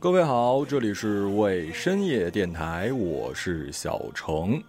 [0.00, 4.62] 各位好，这里是为深夜电台，我是小程。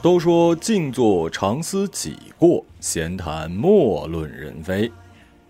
[0.00, 4.90] 都说静坐常思己过，闲谈莫论人非。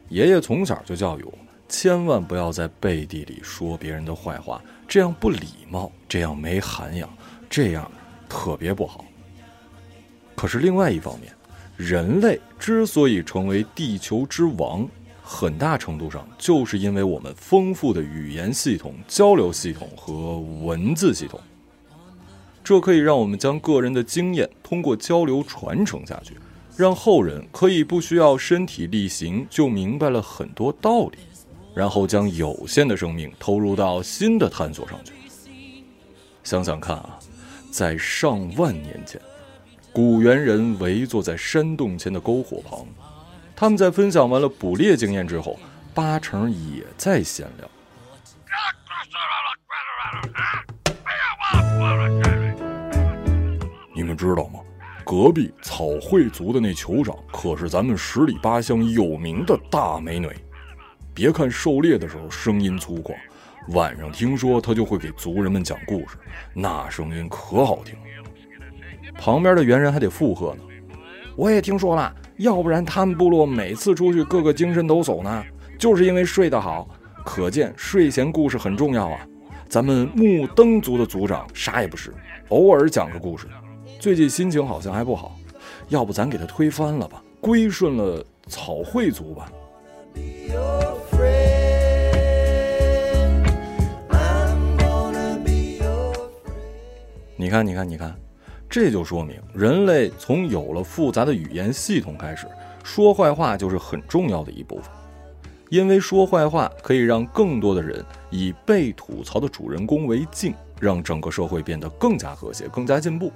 [0.08, 1.32] 爷爷从小就教育我，
[1.68, 7.08] 千万不要在背地里说别人的坏话，这样不礼貌，这样没涵养，
[7.48, 7.90] 这样
[8.28, 9.04] 特别不好。
[10.34, 11.32] 可是另外一方面，
[11.76, 14.86] 人类之所以成为地球之王，
[15.22, 21.40] 很大程度上就是因为我们丰富的语言系统、交流系统和文字系统。
[22.64, 26.36] 这可以让我们将个人的经验通过交流传承下去，
[26.76, 31.18] 让后人可以不需要身体力行就明白了很多道理，
[31.74, 35.12] 然后将有限的生命投入到新的探索上去。
[36.42, 37.18] 想想看啊，
[37.70, 39.20] 在上万年前，
[39.92, 42.86] 古猿人围坐在山洞前的篝火旁，
[43.54, 45.58] 他们在分享完了捕猎经验之后，
[45.94, 47.68] 八成也在闲聊。
[53.94, 54.60] 你们知道吗？
[55.12, 60.26] 隔壁草会族的那酋长可是咱们十里八乡有名的大美女。
[61.12, 63.14] 别看狩猎的时候声音粗犷，
[63.74, 66.16] 晚上听说他就会给族人们讲故事，
[66.54, 67.94] 那声音可好听。
[69.18, 70.62] 旁边的猿人还得附和呢。
[71.36, 75.44] 我也听说了，要不然他们部落每次出去个个精神抖擞呢，
[75.78, 76.88] 就是因为睡得好。
[77.22, 79.20] 可见睡前故事很重要啊。
[79.68, 82.14] 咱们木登族的族长啥也不是，
[82.48, 83.46] 偶尔讲个故事。
[84.02, 85.38] 最近心情好像还不好，
[85.88, 89.48] 要不咱给他推翻了吧，归顺了草会族吧。
[97.36, 98.12] 你看，你看，你看，
[98.68, 102.48] 这就说明人类从有了复杂的语言系统开始，
[102.82, 104.86] 说坏话就是很重要的一部分，
[105.68, 113.30] 因为说坏话可以让更多的人以被吐槽的主人公为镜，让整个社会变得更加和谐，更加进步。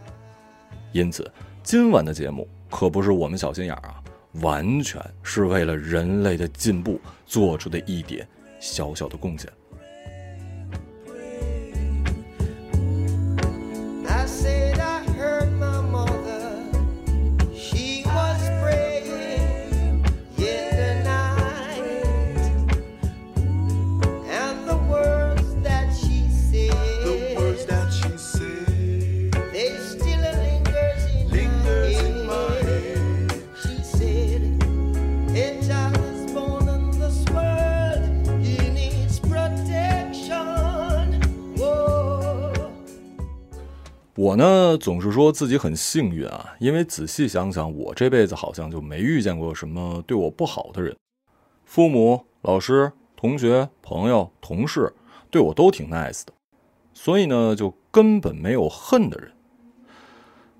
[0.96, 1.30] 因此，
[1.62, 4.02] 今晚的节目可不是我们小心眼儿啊，
[4.40, 8.26] 完全是为了人类的进步做出的一点
[8.58, 9.52] 小小的贡献。
[44.26, 50.96] 我呢总是说自己很幸运啊，因为仔细想想，我这辈子好像就没遇见过什么对我不好的人，
[51.64, 54.92] 父母、老师、同学、朋友、同事
[55.30, 56.32] 对我都挺 nice 的，
[56.92, 59.30] 所以呢就根本没有恨的人。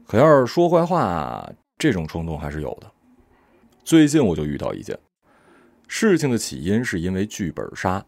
[0.06, 2.88] 可要是说坏话，这种冲动还是有的。
[3.83, 4.97] 最近我就遇到一件
[5.88, 8.06] 事情的起因是因为剧本杀。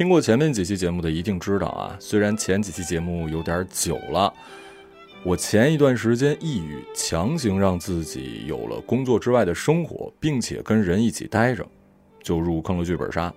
[0.00, 4.32] 听过前面几期节目的一定知道啊，虽然前几期节目有点久了，
[5.22, 11.66] 我前一段时间抑郁，强行让自己有了工作之外的生活，并且跟人一起待着，
[12.22, 13.30] 就入坑了剧本杀，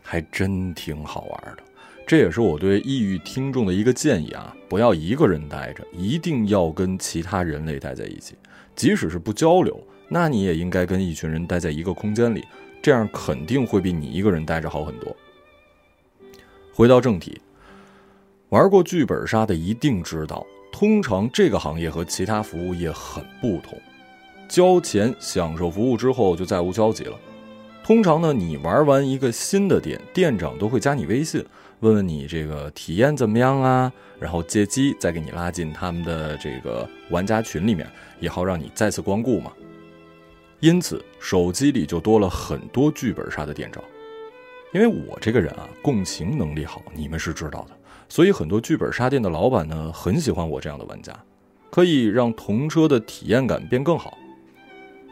[0.00, 1.62] 还真挺好玩的。
[2.06, 8.34] 这也是我对抑郁听众的一个建议啊，不要一个人待着，一定要跟其他人类待在一起，
[8.74, 12.42] 即使是不交流，那你也应该跟一群人待在一个空间里，
[12.80, 15.14] 这样肯定会比你一个人待着好很多。
[16.74, 17.38] 回到正题，
[18.48, 23.78] 玩过剧本杀的一定知道，通常这个行业和其他服务业很不同。
[24.48, 27.18] 交钱享受服务之后就再无交集了。
[27.84, 31.44] 通常呢，你玩完一个新的店，店长都会加你微信，
[31.80, 37.86] 问问你这个体验怎么样啊，然后借机再给你拉进他们的这个玩家群里面，
[38.18, 39.52] 也好让你再次光顾嘛。
[40.60, 43.82] 因此，手机里就多了很多剧本杀的店长。
[44.72, 47.76] 因为我这个人啊，共情能力好，你们是知道的，
[48.08, 51.12] 所以很多剧本杀店的老板呢，很喜欢我这样的玩家，
[51.70, 54.16] 可以让同车的体验感变更好。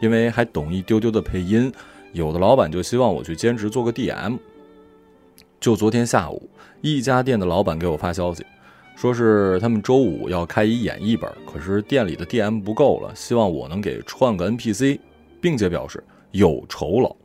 [0.01, 1.71] 因为还懂一丢丢的配音，
[2.11, 4.39] 有的老板就希望我去兼职做个 DM。
[5.59, 6.49] 就昨天下午，
[6.81, 8.43] 一家店的老板给我发消息，
[8.95, 14.99] 说是他们周五要开一演绎本，可是店里的 DM 不够了，希望我能给串个 NPC，
[15.39, 17.15] 并且表示有酬劳。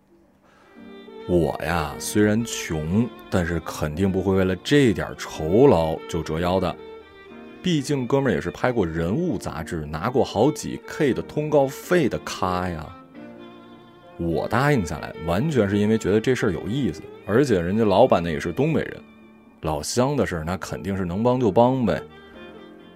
[1.28, 6.74] 我呀，虽然穷，但是肯定不会为了这点酬劳就折腰的。
[7.60, 12.86] 毕竟哥们儿也是拍过人物杂志，拿过好几 K 的通告费的咖呀。
[14.18, 18.96] 我答应下来，完全是因为觉得这事儿有意思，而且人家老板呢也是东北人，
[19.62, 22.00] 老乡的事儿那肯定是能帮就帮呗。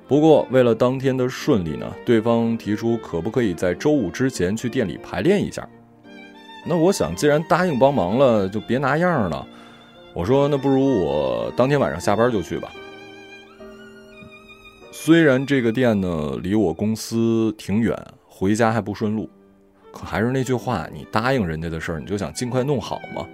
[0.06, 5.69] 不过为了当天的顺利呢，对方提出可不可以在周五之前去店里排练一下。
[6.64, 9.46] 那我想，既然答应帮忙了，就别拿样了。
[10.12, 12.70] 我说，那不如我当天晚上下班就去吧。
[14.92, 17.96] 虽然这个店呢离我公司挺远，
[18.28, 19.30] 回家还不顺路，
[19.92, 23.26] 可还是那句话，你答应人家的事儿，你就想尽快弄好嘛。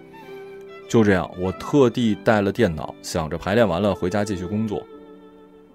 [0.89, 4.81] 就这样，我特地带了电脑，想着排练完了回家继续工作。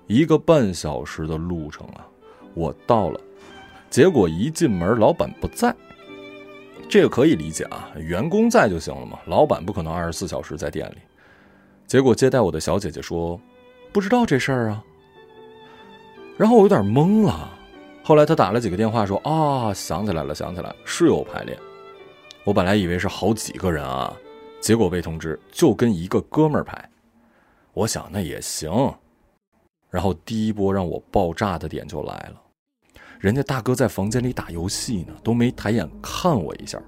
[0.08, 2.08] 一个半小时的路程啊，
[2.54, 3.20] 我到了，
[3.90, 5.76] 结果一进门，老板不在。
[6.92, 10.98] 这个可以理解啊，员工在就行了嘛，老板不可能二十四小时在店里。
[11.88, 13.40] 结果接待我的小姐姐说
[13.94, 14.84] ：“不知道这事儿啊。”
[16.36, 17.50] 然后我有点懵了。
[18.04, 21.58] 后来她打了几个电话说：“啊，想起来了，想起来了，是有排练。”
[22.44, 24.14] 我本来以为是好几个人啊，
[24.60, 26.90] 结果被通知就跟一个哥们儿排。
[27.72, 28.70] 我想那也行。
[29.90, 32.42] 然后第一波让我爆炸的点就来了。
[33.22, 36.82] 人家大哥在房间里打游戏呢，都没抬眼看我一下。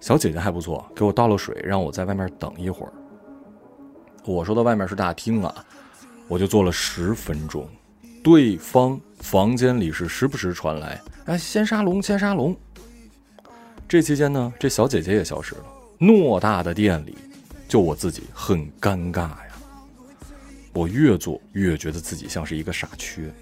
[0.00, 2.92] 小姐姐还不错，给我倒了水，让我在外面等一会儿。
[4.24, 5.64] 我说的外面是大厅啊，
[6.26, 7.64] 我就坐了十分钟。
[8.24, 12.54] 对方房间里是时不时传来“哎，先杀龙，先杀龙”。
[13.86, 15.64] 这期间呢，这小姐姐也消失了。
[16.00, 17.16] 偌大的店里，
[17.68, 19.52] 就我自己很尴尬呀。
[20.72, 23.32] 我越做越觉得自己像是一个傻缺。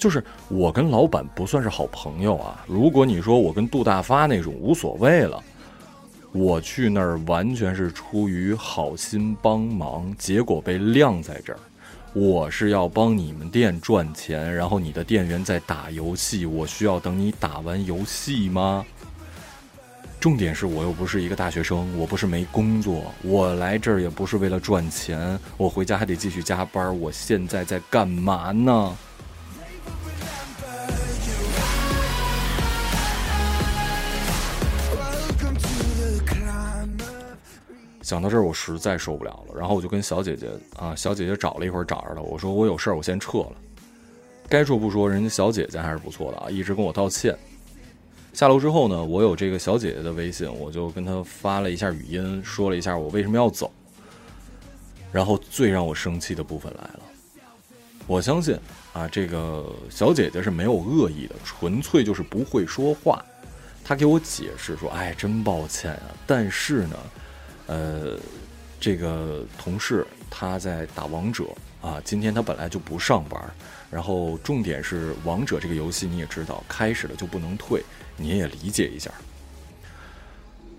[0.00, 2.64] 就是我跟老板不算是好朋友啊。
[2.66, 5.40] 如果你说我跟杜大发那种无所谓了，
[6.32, 11.58] 我去那儿完全是出于好心帮忙，结果被晾在这儿。
[12.14, 18.84] 我是要帮你们店赚钱，然后你的店员在打游戏，我需要等你打完游戏吗？
[20.18, 28.96] 重点是我又不是一个大学生，我不是没工作，我来这儿也不是为了赚钱，我回家还得继续加班，我现在在干嘛呢？
[38.10, 43.52] 讲到这儿，我实在受不了了，然后我就跟小姐姐啊，小姐姐找了一会儿找着了，我说我有事儿，我先撤了。
[44.48, 47.38] 该说不说，人家小姐姐还是不错的啊，一直跟我道歉。
[48.32, 53.70] 下楼之后呢，我有这个小姐姐的微信，我就跟她发了一下语音，说了一下我为什么要走。
[55.12, 57.00] 然后最让我生气的部分来了，
[58.08, 58.58] 我相信
[58.92, 63.24] 啊，这个小姐姐是没有恶意的，纯粹就是不会说话。
[63.84, 66.96] 她给我解释说：“哎，真抱歉啊，但是呢。”
[67.70, 68.18] 呃，
[68.80, 71.44] 这个同事他在打王者
[71.80, 73.40] 啊，今天他本来就不上班，
[73.88, 77.80] 然后重点是王者这个游戏你也知道，开始了就不能退，
[78.16, 79.08] 你也理解一下。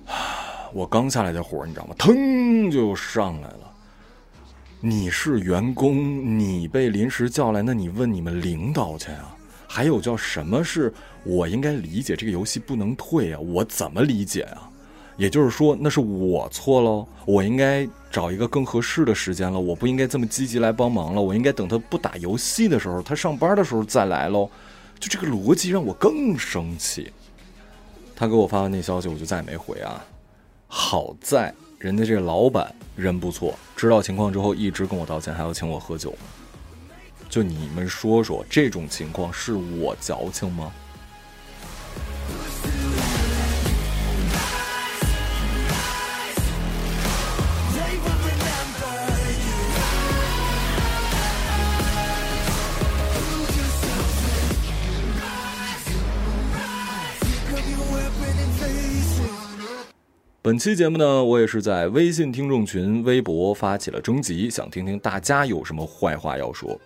[0.73, 1.95] 我刚下来的火，你知道吗？
[1.97, 3.71] 腾就上来了。
[4.81, 9.33] 你是员工，你被临时叫来，那你问你们领导去啊。
[9.65, 10.93] 还有叫什么是
[11.23, 13.39] 我应该理解这个游戏不能退啊？
[13.39, 14.70] 我怎么理解啊？
[15.21, 24.49] 也就是说，那是我错喽，我应该找一个更合适的时间了，我不应该这么积极来帮忙了，我应该等他不打游戏的时候，他上班的时候再来喽。
[24.99, 27.11] 就这个逻辑让我更生气。
[28.15, 30.03] 他给我发完那消息，我就再也没回啊。
[30.65, 36.15] 好在人家这老板人不错，知道情况之后一直跟我道歉，还要请我喝酒。
[37.29, 40.71] 就你们说说，这种情况是我矫情吗？
[60.51, 66.77] 本期节目呢，我也是在微信听众群、微博发起了征集，想听听大家有什么坏话要说。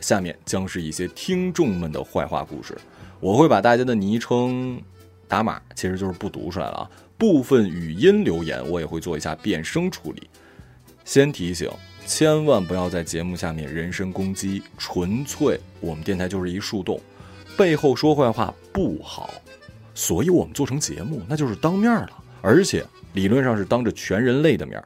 [0.00, 2.78] 下面将是一些听众们的坏话故事，
[3.18, 4.80] 我会把大家的昵称
[5.26, 6.90] 打码，其实就是不读出来了啊。
[7.18, 10.30] 部分语音留言我也会做一下变声处理。
[11.04, 11.68] 先提醒，
[12.06, 17.00] 千万不要在节目下面人身攻击，纯粹我们电台就是一树洞，
[17.56, 19.28] 背后说坏话不好，
[19.92, 22.10] 所以我们做成节目那就是当面了，
[22.42, 22.86] 而且。
[23.18, 24.80] 理论上是当着全人类的面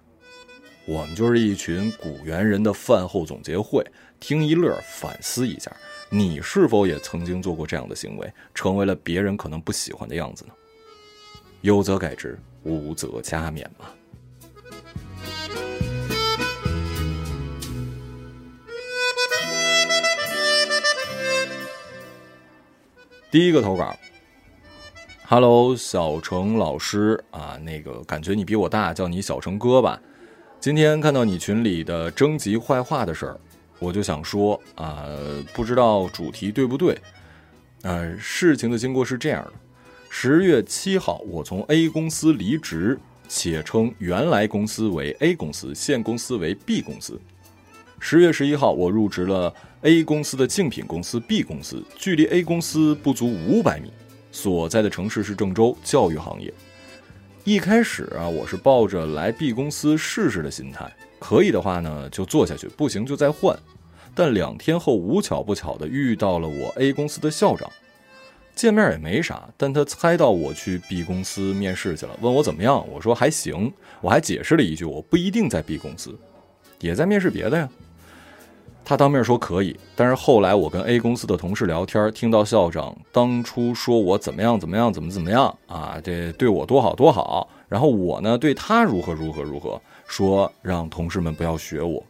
[0.87, 3.85] 我们就是一群古猿人的饭后总结会，
[4.19, 5.71] 听一乐，反思一下，
[6.09, 10.53] 你是否也曾经做过这样的行为，成为了别人可能不喜欢的样子呢？
[11.61, 13.85] 有则改之，无则加勉嘛。
[23.31, 23.95] 第一个投稿
[25.33, 29.99] ，Hello，小程老师啊，那个感觉你比我大，叫你小程哥吧。
[30.61, 33.41] 今天看到你群里的征集坏话的事儿，
[33.79, 35.07] 我就想说啊，
[35.55, 36.99] 不知道主题对不对？
[37.81, 39.53] 呃，事情的经过是这样的。
[40.11, 47.19] 十月七号，我从 A 公司离职，且称原来公司为 A 公司，现公司为 B 公司。
[47.99, 53.91] 十月十一号，我入职了 A 公司的竞品公司 B 公司，距离 A 公司不足五百米，
[54.33, 56.53] 所在的城市是郑州，教育行业。
[57.45, 63.57] 一开始啊，我是抱着来 B 公司试试的心态，可以的话呢就做下去，不行就再换。
[64.15, 67.71] 但两天后，无巧不巧的遇到了我 A 公司的校长。
[68.55, 76.15] 见面也没啥，但他猜到我去 B 公司面试去了，问我怎么样，我说还行，我还解释了一句，我不一定在 B 公司，
[76.81, 77.69] 也在面试别的呀。
[78.85, 92.03] 他当面说可以，但是后来我跟 A 公司的同事聊天，听到校长当初说我怎么样怎么样怎么怎么样啊，这对我多好多好，然后我呢对他如何如何如何，说让同事们不要学我。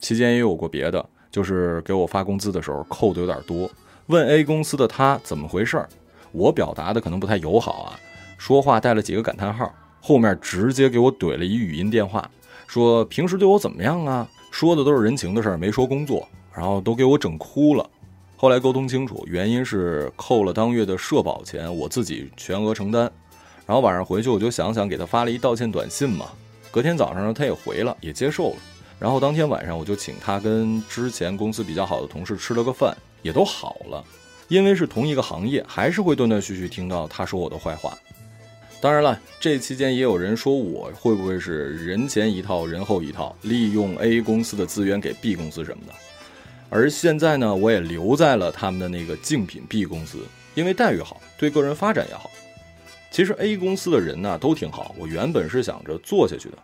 [0.00, 3.70] 期间也有过别的，就是给我发工资的时候扣的有点多。
[4.06, 5.86] 问 A 公司的他怎么回事，
[6.32, 8.00] 我表达的可能不太友好啊，
[8.38, 9.70] 说话带了几个感叹号，
[10.00, 12.28] 后面直接给我怼了一语音电话，
[12.66, 14.26] 说平时对我怎么样啊？
[14.50, 17.88] 说的都是人情的事儿，没说工作，然后都给我整哭了。
[18.36, 23.10] 后来沟通清楚，原因是扣了当月的社保钱，我自己全额承担。
[23.66, 26.26] 然后晚上回去我就想想给他发了一道歉短信嘛，
[26.70, 28.56] 隔天早上呢他也回了，也接受了。
[28.98, 32.96] 然后当天晚上我就请他跟之前公司比较好的同事吃了个饭。
[33.20, 34.02] 也都好了，
[34.46, 37.98] 因为是同一个行业，还是会断断续续听到他说我的坏话。
[38.80, 45.92] 当然了，这期间也有人说我会不会是人前一套，人后一套，利用 A 公司的资源给 B 公司什么的。
[46.70, 50.18] 而现在呢，我也留在了他们的那个竞品 B 公司，
[50.54, 52.30] 因为待遇好，对个人发展也好。
[53.10, 56.58] 其实 A 公司的人呢都挺好，我原本是想着做下去的。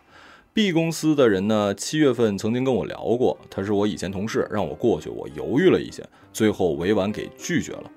[0.53, 7.91] B 公司的人呢，七月份曾经跟我聊过，他是我以前同事，让我过去，我犹豫了一些，最后委婉给拒绝了。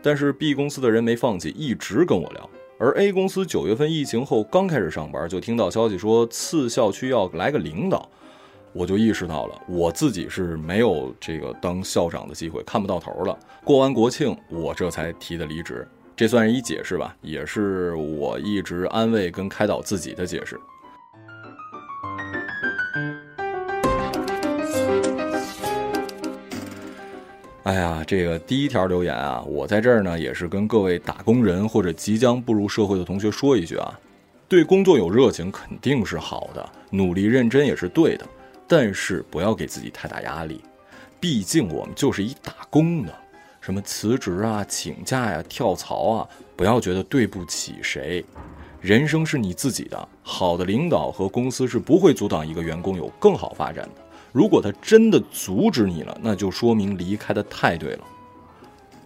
[0.00, 2.48] 但是 B 公司的人没放弃，一直跟我聊。
[2.80, 8.08] 而 A 公司九月份疫情后刚开始上班，就听到消息说次校区要来个领导，
[8.72, 13.36] 我就意识到了我自己是没有这个当校长的机会，看不到头了。
[13.64, 20.56] 过完国庆，我这才提的离职，这算是一解释吧，也是我一直安慰跟开导自己的解释。
[27.68, 34.00] 哎呀，这个第一条留言啊，我在这儿呢，也是跟各位打工人或者即将步入社会的同学说一句啊，
[34.48, 38.24] 对工作有热情肯定是好的，努力认真也是对的，
[38.66, 40.62] 但是不要给自己太大压力，
[41.20, 43.12] 毕竟我们就是一打工的，
[43.60, 48.24] 什么辞职啊、请假呀、跳槽啊，不要觉得对不起谁，
[48.80, 54.07] 人生是你自己的，好的领导和公司是不会阻挡一个员工有更好发展的。
[54.32, 58.04] 如果他真的阻止你了，那就说明离开的太对了。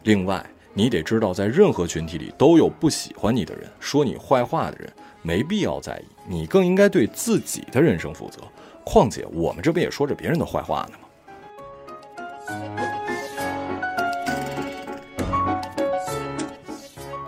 [0.03, 6.05] 另外，你得知道，在任何群体里都有不喜欢你的人，说你坏话的人，没必要在意。
[6.29, 8.41] 你更应该对自己的人生负责。
[8.85, 11.09] 况且，我们这不也说着别人的坏话呢吗？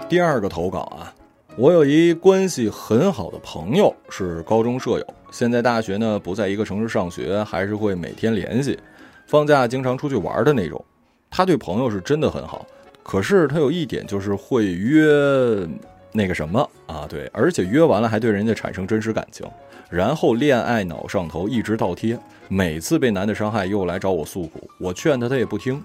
[0.08, 1.14] 第二个投稿啊。
[1.56, 8.78] 我有一关系很好的朋友，是高中舍友，现在大学呢不在一个城市上学，还是会每天联系，
[9.26, 10.82] 放假经常出去玩的那种。
[11.28, 12.64] 他对朋友是真的很好，
[13.02, 15.68] 可是他有一点就是会约
[16.12, 19.44] 那个什么啊，对，而且约完了还对人家产生真实感情，
[19.90, 25.82] 然后恋爱脑上头一直倒贴，每次被男的伤害又来找我诉苦，我劝他他也不听，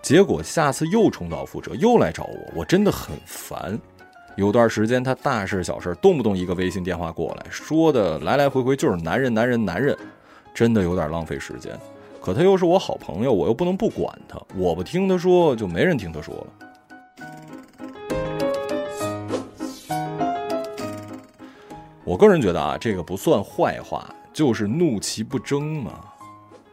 [0.00, 3.78] 结果下次又重蹈覆辙，又来找我，我真的很烦。
[4.40, 9.94] 有段时间，他大事小事动不动一个微信电话过来，说的来来回回就是男人，男人，男人，
[10.54, 11.78] 真的有点浪费时间。
[12.22, 16.46] 可他又是我好朋友，我又不能不管他，我不听他说，就没人听他说了。
[22.02, 26.00] 我个人觉得啊，这个不算坏话，就是怒其不争嘛。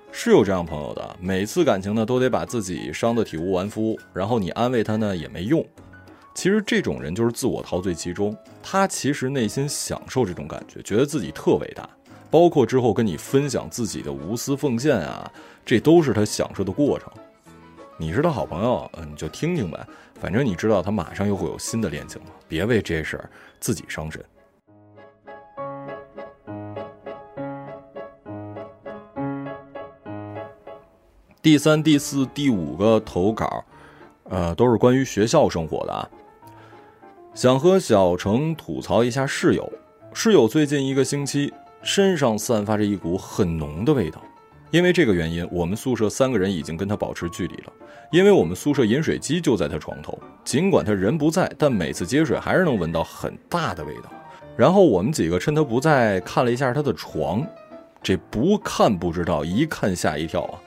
[0.09, 5.61] 是有这样朋友的，每次感情呢都得把自己伤得体无完肤，然后你安慰他呢也没用。
[6.37, 11.89] 其实这种人就是自我陶醉其中，他其实内心享受这种感觉，觉得自己特伟大。
[12.29, 15.31] 包括之后跟你分享自己的无私奉献啊，
[15.65, 17.11] 这都是他享受的过程。
[17.97, 23.27] 你是他好朋友，嗯，你就听听呗，反正你知道他马上又会有新的恋情了，别为这事儿
[23.59, 24.23] 自己伤神。
[31.41, 33.65] 第三、第四、第五个投稿，
[34.25, 36.07] 呃，都是关于学校生活的啊。
[37.37, 39.71] 想和小程吐槽一下室友，
[40.11, 41.53] 室友最近一个星期
[41.83, 44.19] 身上散发着一股很浓的味道。
[44.71, 47.71] 因为这个原因，我们宿舍三个人已经跟他保持距离了。
[48.11, 54.11] 因为我们宿舍饮水机就在他床头，尽管他人不在，但每次接水还是能闻到很大的味道。
[54.55, 57.45] 然后我们几个趁他不在，看了一下他的床，
[58.01, 60.57] 这不看不知道，一看吓一跳啊！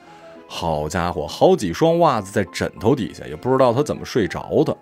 [0.47, 4.73] 好家伙，好几双袜子在枕头底下，也不知道他怎么睡着的。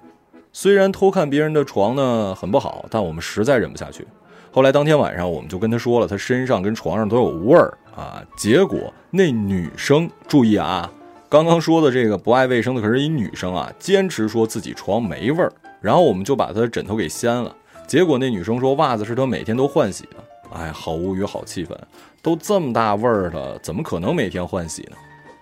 [0.51, 4.06] 虽然偷看别人的床呢很不好，但我们实在忍不下去。
[4.51, 8.24] 后来当天晚上，我们就跟他说了，他身上跟床上都有味儿啊。
[8.36, 10.91] 结果那女生注意啊，
[11.29, 15.53] 刚刚说的这个不爱卫生的可是一女生啊，坚持说自己床没味儿。
[15.79, 20.18] 然后我们就把她的枕头给掀了，结果那女生说袜子是她每天都换洗的。
[20.51, 21.77] 哎，好无语，好气愤，
[22.24, 24.98] 都这么大味儿了，怎么可能每天换洗呢？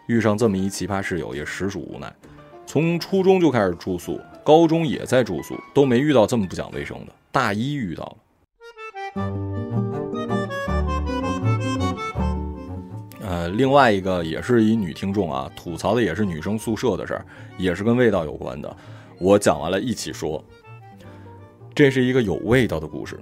[0.07, 2.13] 遇上这么一奇葩室友也实属无奈。
[2.65, 7.11] 从初中就开始住宿，高中也在住宿，都没遇到这么不讲卫生的。
[7.33, 8.17] 大一遇到了。
[13.19, 17.25] 呃，另外一个也是一女听众啊，吐槽的也是女生宿舍的事儿，
[17.57, 18.73] 也是跟味道有关的。
[19.19, 20.41] 我讲完了，一起说。
[21.75, 23.19] 这是一个有味道的故事。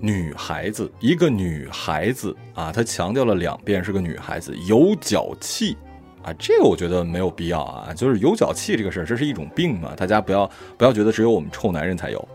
[0.00, 5.76] 女孩子，一个女孩子啊，她强调了两遍是个女孩子，有脚气，
[6.22, 12.28] 啊，这个我觉得没有必要啊，就是有脚气这个事儿，这是一种病嘛，大家不要不要觉得只有我们臭男人才有。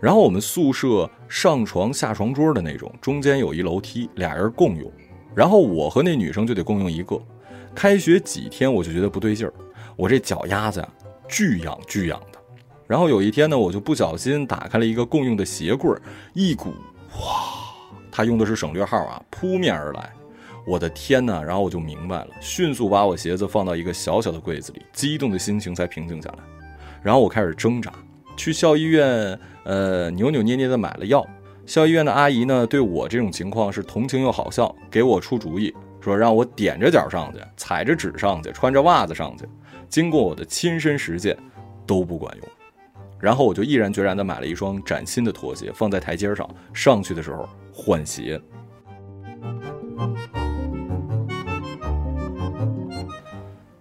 [0.00, 4.90] 然后我们宿舍上床下床桌的那种，中间有一楼梯，俩人共用，
[5.34, 7.20] 然后我和那女生就得共用一个。
[7.74, 9.52] 开学几天我就觉得不对劲儿，
[9.94, 10.88] 我这脚丫子呀
[11.28, 12.38] 巨痒巨痒的。
[12.86, 15.94] 然后有一天呢，我就不小心打开了一个共用的鞋柜，
[16.32, 16.70] 一股。
[17.20, 17.74] 哇，
[18.10, 20.12] 他用的是省略号啊，扑面而来，
[20.68, 21.42] 我的天哪！
[21.42, 26.38] 然后我就明白了，迅速把我鞋子放到一个小小的柜子里，激动的心情才平静下来。
[27.02, 27.90] 然后我开始挣扎，
[28.36, 31.26] 去校医院，呃，扭扭捏捏的买了药。
[31.64, 39.46] 校医院的阿姨呢，对我这种情况是同情又好笑，给我出主意，说让我踮着脚上去，踩着纸上去，穿着袜子上去。
[39.88, 41.34] 经过我的亲身实践，
[41.86, 42.48] 都不管用。
[43.18, 48.38] 然后我就毅然决然地买了一双崭新的拖鞋，放在台阶上，上去的时候换鞋。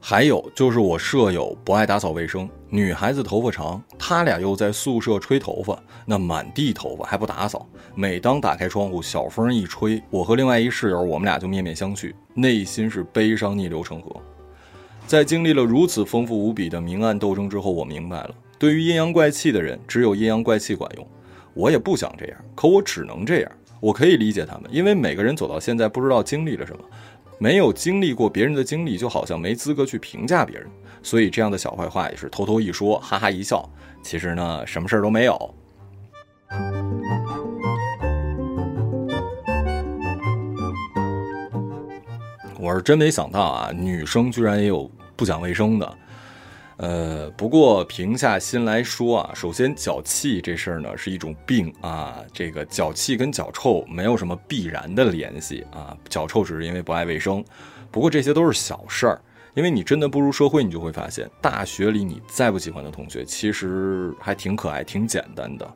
[0.10, 7.68] 还有就是我舍友不爱打扫卫生，女孩子头发长，他俩又在宿舍吹头发，那满地头发还不打扫。
[7.94, 14.16] 每当打开窗户，小风一吹，我和另外一室友，我们俩就面面相觑，内心是悲伤逆流成河。
[15.06, 18.30] 在经历了如此丰富无比的明暗斗争之后，我明白了。
[18.58, 21.06] 对于阴阳怪气的人，只有阴阳怪气管用。
[21.54, 23.52] 我也不想这样，可我只能这样。
[23.82, 26.84] 我可以理解他们，因为每个人走到现在，不知道经历了什么，
[27.40, 30.68] 没有经历过别人的经历，就好像没资格去评价别人。
[31.04, 33.70] 所以这样的小坏话也是偷偷一说，哈哈一笑。
[34.02, 35.56] 其实呢，什么事儿都没有。
[42.60, 45.98] 我是真没想到啊，女生居然也有不讲卫生的。
[46.78, 57.44] 呃，不过平下心来说啊，首先脚气这事儿呢是一种病啊，这个脚气跟脚臭没有什么必然的联系啊，脚臭只是因为不爱卫生。
[57.90, 59.20] 不过这些都是小事儿，
[59.56, 65.68] 因为你真的步入社会，你就会发现，大学里你再不喜欢的同学，其实还挺可爱、挺简单的。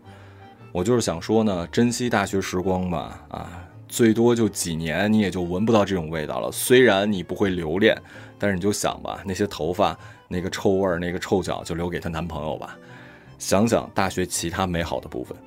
[0.72, 6.52] 我就是想说呢，珍惜大学时光吧，啊，最多就几年，你也就闻不到这种味道了。
[6.52, 8.00] 虽然你不会留恋，
[8.38, 9.98] 但是你就想吧，那些头发。
[10.32, 12.78] 那个臭味儿，那个臭脚就留给她男朋友吧。
[13.38, 15.38] 想想大学其他美好的部分。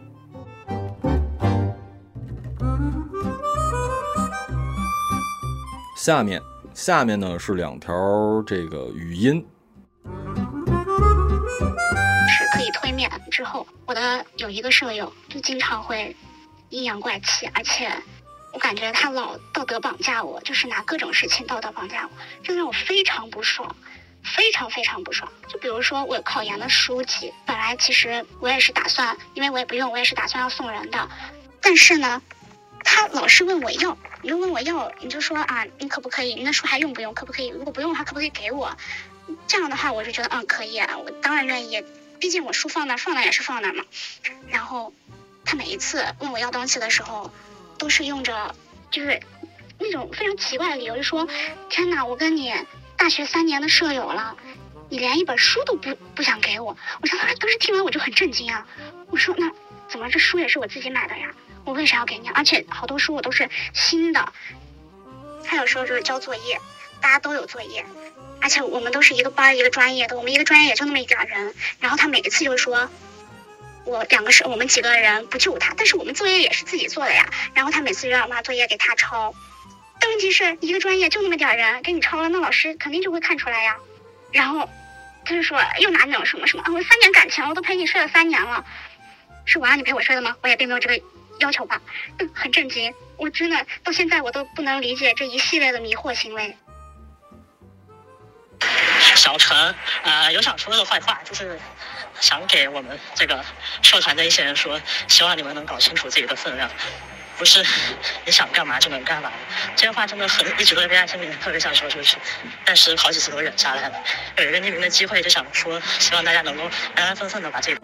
[5.97, 6.43] 下面，
[6.75, 7.95] 下面呢是两条
[8.47, 9.43] 这个语音。
[12.29, 16.15] 是可以推免之后，我的有一个舍友就经常会
[16.69, 17.91] 阴阳怪气，而且
[18.53, 22.11] 我感觉他老道德绑架我，就是拿各种事情道德绑架我，
[22.43, 23.75] 这让我非常不爽。
[24.25, 31.09] 非常非常不爽，就比如说我考研的书籍，本来其实我也是打算，因为我也不用，我也是打算要送人的，
[31.61, 32.23] 但是呢，
[32.83, 36.35] 他老是问我要，你就问我要，你就说啊，你可不可以？
[36.35, 37.13] 你那书还用不用？
[37.15, 37.49] 可不可以？
[37.49, 38.77] 如果不用的话，可不可以给我？
[39.47, 41.85] 这样的话，我就觉得嗯可以，啊我当然愿意，
[42.19, 43.85] 毕竟我书放那放那也是放那嘛。
[44.49, 44.93] 然后
[45.45, 47.31] 他每一次问我要东西的时候，
[47.79, 48.55] 都是用着。
[48.91, 49.21] 就是
[49.81, 51.27] 那种非常奇怪的理由，就说
[51.69, 52.55] ：“天哪，我跟你
[53.05, 54.35] 大学三年的舍友了，
[54.89, 58.67] 你连一本书都不不想给我。”我当时当时听完我就很震惊啊！
[59.11, 59.53] 我说：“那
[59.91, 61.31] 怎么这书也是我自己买的呀？
[61.67, 62.31] 我为啥要给你？
[62.31, 64.33] 而且好多书我都是新的。
[65.45, 66.59] 他有时候就是交作业，
[67.03, 67.85] 大家都有作业，
[68.41, 71.55] 而且我们都是一个班一个专业的，我们一个专业也就那么一点人。
[71.81, 72.89] 然后他每一次就说。”
[73.85, 77.29] 我两个是我们几个人不救他，但是我们作业也是自己做的呀。
[77.53, 79.35] 然后他每次就让我把作业给他抄，
[80.05, 83.75] 但问题是一个专业就那么点人，给你抄了，那老师肯定就会看出来呀。
[84.33, 84.69] 然后
[85.25, 88.63] 他就说又拿那种什么什么，我三年感情我都陪你睡了三年了，
[89.47, 90.37] 是我让你陪我睡的吗？
[90.43, 91.03] 我也并没有这个
[91.39, 91.81] 要求吧。
[92.19, 96.55] 嗯，很震惊，我真的到现在我都不能理解这一系列的迷惑行为。
[99.15, 99.57] 小陈
[100.03, 101.59] 啊，有想说的坏话，就是
[102.21, 103.43] 想给我们这个
[103.81, 106.69] 社团的一些人说，希望你们能搞清楚自己的分量，
[107.37, 107.65] 不是
[108.25, 109.31] 你想干嘛就能干嘛。
[109.77, 112.17] 这些话真的很一直都在内心里面，特别想说出去，
[112.65, 113.95] 但是好几次都忍下来了。
[114.39, 116.63] 有一个匿名的机会，就想说，希望大家能够
[116.95, 117.77] 安安分分的把这。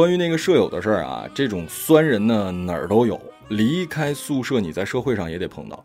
[0.00, 3.20] 关于那个舍友的事儿啊，这种酸人呢哪儿都有。
[3.48, 5.84] 离开宿舍，你在社会上也得碰到，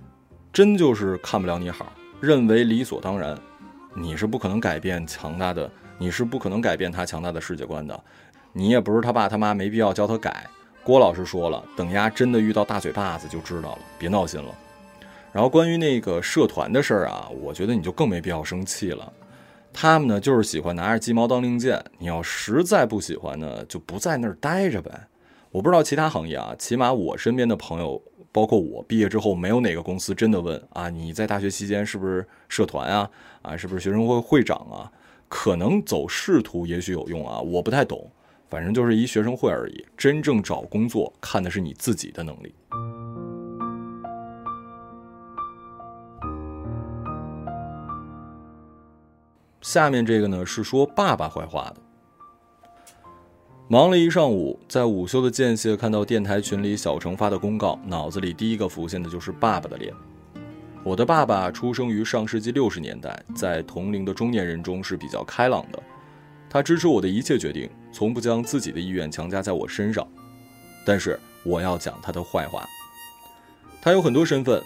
[0.53, 3.37] 真就是看不了你好，认为理所当然。
[3.93, 8.03] 你是不可能改变强大的，你是不可能改变他强大的世界观的。
[8.53, 10.49] 你也不是他爸他妈，没必要教他改。
[10.81, 14.55] 郭老师说了，等丫真的遇到大嘴巴子就知道了，别闹心了。
[15.33, 19.11] 然后关于那个社团的事儿啊，我觉得你就更没必要生气了。
[19.77, 21.83] 他们呢，就是喜欢拿着鸡毛当令箭。
[21.99, 25.07] 你要实在不喜欢呢，就不在那儿待着呗。
[25.51, 33.09] 我不知道其他行业啊，起码我身边的朋友，包括我毕业之后，没有哪个公司真的问啊，你在大学期间是不是社团啊？
[33.41, 34.89] 啊，是不是学生会会长啊？
[35.27, 38.09] 可能走仕途也许有用啊，我不太懂。
[38.47, 39.85] 反正就是一学生会而已。
[39.97, 42.53] 真正找工作看的是你自己的能力。
[49.65, 51.77] 下面这个呢是说爸爸坏话的。
[53.67, 59.91] 忙了一上午，在午休的间隙看到电台群里小程发的公告，脑子里第一个浮现的就是爸爸的脸。
[60.83, 65.81] 我的爸爸出生于上世纪六十年代，在同龄的中年人中是比较开朗的，
[66.47, 70.07] 他支持我的一切决定，从不将自己的意愿强加在我身上。
[70.85, 72.63] 但是我要讲他的坏话。
[73.81, 74.61] 他有很多身份。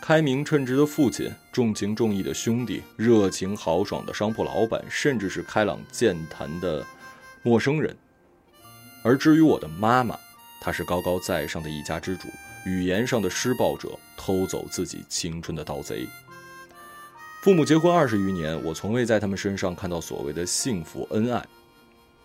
[0.00, 6.84] 开明称职的父亲，重情重义的兄弟，热情豪爽的商铺老板，甚至是开朗健谈的
[7.42, 7.96] 陌生人。
[9.02, 10.16] 而至于我的妈妈，
[10.60, 12.28] 她是高高在上的一家之主，
[12.64, 16.06] 语言上的施暴者，偷走自己青春的盗贼。
[17.42, 21.44] 父母结婚二十余年，我从未在他们身上看到所谓的幸福恩爱。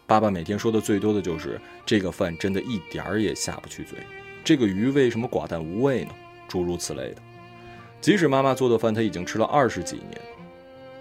[0.05, 3.97] 爸爸每天说的最多的就是：“这个饭真的一点儿也下不去嘴，
[4.43, 6.11] 这个鱼为什么寡淡无味呢？”
[6.47, 7.21] 诸如此类的。
[8.01, 10.19] 即使妈妈做的饭，他已经吃了二十几年。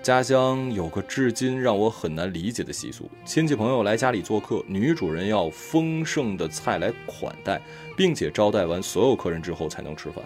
[0.02, 7.58] 家乡有个至今让我很难理解的习俗：亲戚朋友来家里做客，女主人要丰盛的菜来款待，
[7.96, 10.22] 并且招待完所有客人之后才能吃饭。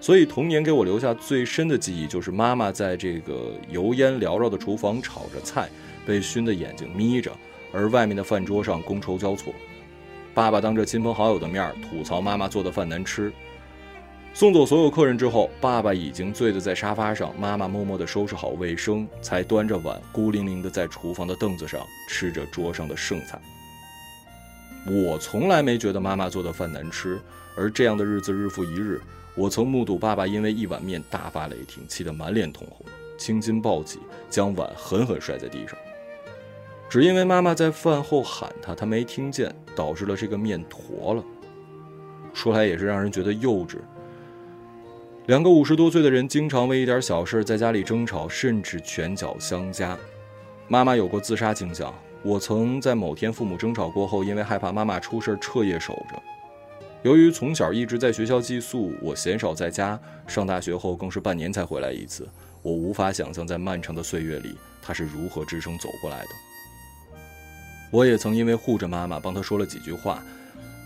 [0.00, 5.68] 所以童年给我留下最深的记忆，就是妈妈在这个油烟缭绕的厨房炒着菜，
[6.04, 7.30] 被熏得眼睛眯着，
[7.72, 9.54] 而外面的饭桌上觥筹交错。
[10.34, 13.32] 爸爸当着亲朋好友的面吐槽妈妈做的饭难吃。
[14.34, 23.40] 送走所有客人之后，爸爸已经醉得在沙发上，妈妈默默地收拾好卫生，才端着碗孤零零地在厨房的凳子上吃着桌上的剩菜。
[24.88, 27.16] 我从来没觉得妈妈做的饭难吃，
[27.56, 29.00] 而这样的日子日复一日，
[29.36, 32.84] 我曾目睹爸爸因为一碗面大发雷霆，气得满脸通红，
[33.16, 35.78] 青筋暴起，将碗狠狠摔在地上。
[36.90, 41.22] 只因为妈妈在饭后喊他，他没听见，导致了这个面坨了。
[42.32, 43.76] 说来也是让人觉得幼稚。
[45.26, 49.96] 两个五十多岁的人经常为一点小事在家里争吵，甚至拳脚相加。
[50.68, 56.22] 妈妈有过自杀倾向，我曾在某天父母争吵过后，因为害怕妈妈出事彻夜守着。
[57.02, 59.98] 由于从小一直在学校寄宿，我鲜少在家。
[60.26, 62.28] 上大学后更是半年才回来一次。
[62.60, 66.28] 我无法想象在漫长的岁月里，她是如何支撑走过来的。
[67.90, 70.22] 我也曾因为护着妈妈，帮她说了几句话。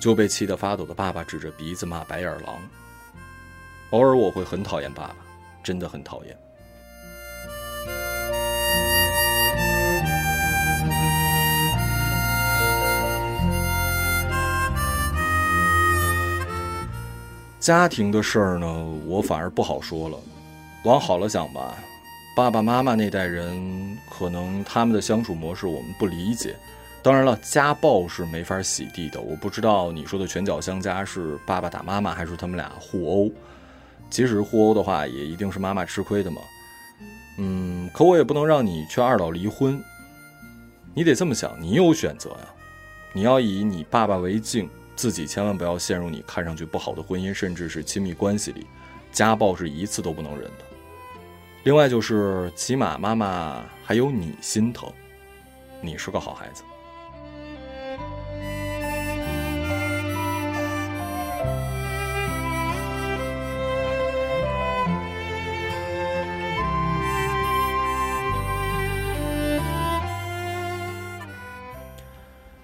[0.00, 2.56] 就被气得发抖的爸爸指着鼻子骂白眼狼。
[3.90, 5.16] 偶尔我会很讨厌爸爸，
[5.62, 6.36] 真的很讨厌。
[17.58, 18.66] 家庭的事儿呢，
[19.06, 20.18] 我反而不好说了。
[20.84, 21.74] 往好了想吧，
[22.36, 26.54] 爸爸妈妈那代人可能他们的相处模式我们不理解。
[27.02, 29.20] 当然了，家暴是没法洗地的。
[29.20, 33.30] 我不知道你说的拳脚相加是爸爸打妈妈，还是他们俩互殴。
[34.10, 36.40] 即使是互殴的话，也一定是妈妈吃亏的嘛。
[37.38, 39.82] 嗯，可我也不能让你去二老离婚。
[40.94, 42.48] 你得这么想，你有选择呀。
[43.12, 44.68] 你要以你爸爸为镜。
[44.96, 48.66] 自己千万不要陷入你看上去不好的婚姻，甚至是亲密关系里，
[49.12, 50.64] 家暴是一次都不能忍的。
[51.62, 54.92] 另外就是，起码妈妈还有你心疼，
[55.80, 56.64] 你是个好孩子。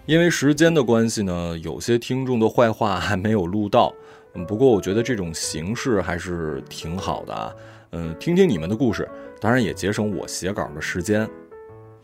[0.06, 3.92] 因为时间的关系呢，有些听众的坏话还没有录到。
[4.34, 7.54] 嗯，不过我觉得这种形式还是挺好的啊。
[7.92, 9.08] 嗯，听听你们的故事，
[9.40, 11.26] 当然也节省我写稿的时间。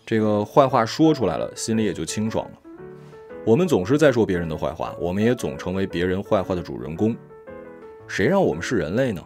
[0.06, 2.52] 这个坏话说出来了，心里也就清爽了。
[3.44, 7.14] 我们总是在说别人的坏话，我们也总成为别人坏话的主人公。
[8.08, 9.22] 谁让我们是人类呢？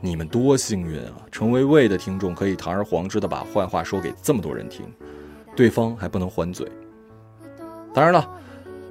[0.00, 1.24] 你们多幸运啊！
[1.30, 4.84] 成为魏的听众可以堂而皇之的把坏话说给这么多人听，
[5.54, 6.66] 对方还不能还嘴。
[7.92, 8.28] 当然了，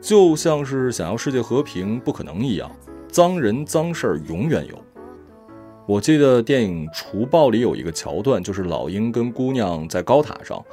[0.02, 2.70] 就像是想要世界和平不可能一样，
[3.10, 4.78] 脏人脏事儿永远有。
[5.88, 10.64] 我记得电影《除暴》里有一个桥段，就是老鹰跟姑娘在高塔上，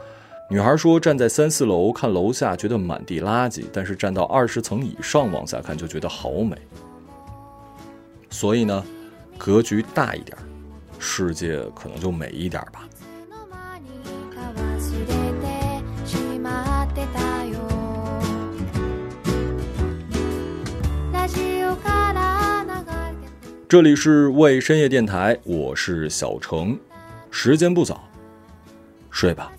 [0.51, 6.57] 女孩说站在三四楼看楼下觉得满地垃圾，但是站到二十层以上往下看就觉得好美。
[8.29, 8.85] 所以呢，
[9.39, 10.37] 格局大一点，
[10.99, 12.87] 世界可能就美一点吧。
[23.69, 26.79] 这里是为深夜电台，我是小程，
[27.33, 28.09] 时间不早，
[29.11, 29.53] 睡吧。